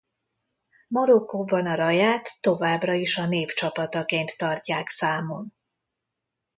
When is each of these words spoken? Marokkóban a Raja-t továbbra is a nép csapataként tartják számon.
Marokkóban 0.87 1.65
a 1.65 1.75
Raja-t 1.75 2.29
továbbra 2.41 2.93
is 2.93 3.17
a 3.17 3.25
nép 3.27 3.49
csapataként 3.49 4.37
tartják 4.37 4.87
számon. 4.89 5.53